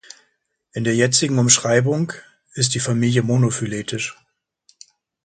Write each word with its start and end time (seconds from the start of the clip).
In 0.73 0.83
der 0.83 0.95
jetzigen 0.95 1.37
Umschreibung 1.37 2.13
ist 2.53 2.73
die 2.73 2.79
Familie 2.79 3.21
monophyletisch. 3.21 4.17